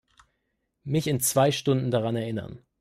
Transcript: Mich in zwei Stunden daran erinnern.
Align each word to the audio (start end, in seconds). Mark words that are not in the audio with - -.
Mich 0.83 1.05
in 1.05 1.19
zwei 1.19 1.51
Stunden 1.51 1.91
daran 1.91 2.15
erinnern. 2.15 2.65